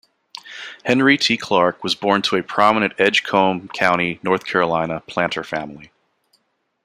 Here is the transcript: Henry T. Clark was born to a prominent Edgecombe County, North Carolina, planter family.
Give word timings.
Henry 0.83 1.15
T. 1.15 1.37
Clark 1.37 1.83
was 1.83 1.93
born 1.93 2.23
to 2.23 2.35
a 2.35 2.41
prominent 2.41 2.93
Edgecombe 2.97 3.67
County, 3.67 4.19
North 4.23 4.45
Carolina, 4.47 5.01
planter 5.05 5.43
family. 5.43 5.91